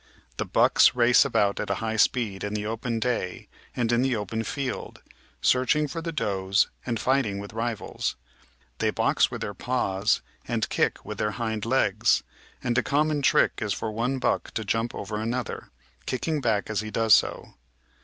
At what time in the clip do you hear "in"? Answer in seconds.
2.43-2.55, 3.91-4.01